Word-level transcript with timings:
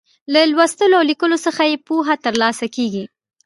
له 0.33 0.41
لوستلو 0.51 0.95
او 0.99 1.03
ليکلو 1.11 1.37
څخه 1.45 1.61
يې 1.71 1.77
پوهه 1.87 2.13
تر 2.25 2.33
لاسه 2.41 2.65
کیږي. 2.75 3.03